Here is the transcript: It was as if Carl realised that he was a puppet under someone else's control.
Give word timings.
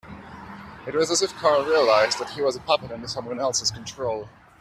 It 0.87 0.95
was 0.95 1.11
as 1.11 1.21
if 1.21 1.35
Carl 1.35 1.63
realised 1.63 2.17
that 2.17 2.31
he 2.31 2.41
was 2.41 2.55
a 2.55 2.59
puppet 2.59 2.91
under 2.91 3.07
someone 3.07 3.39
else's 3.39 3.69
control. 3.69 4.27